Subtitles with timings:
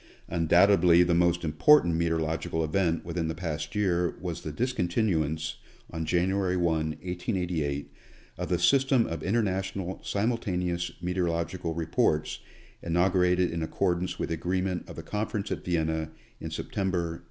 [0.29, 5.57] Undoubtedly the most important meteorological event within the past year was the discontinuance,
[5.91, 7.93] on January 1, 1888,
[8.39, 12.39] of the system of International Simultaneous Meteorological re ports
[12.81, 16.09] inaugurated in accordance with the agreement of the con ference at Vienna
[16.39, 17.19] in September, 1873.